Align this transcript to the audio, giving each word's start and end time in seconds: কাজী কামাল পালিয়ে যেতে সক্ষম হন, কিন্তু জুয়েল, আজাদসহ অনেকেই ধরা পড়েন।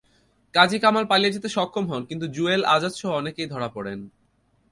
কাজী 0.53 0.77
কামাল 0.79 1.05
পালিয়ে 1.11 1.33
যেতে 1.35 1.49
সক্ষম 1.49 1.85
হন, 1.91 2.01
কিন্তু 2.05 2.25
জুয়েল, 2.27 2.61
আজাদসহ 2.65 3.09
অনেকেই 3.11 3.47
ধরা 3.47 3.69
পড়েন। 3.75 3.99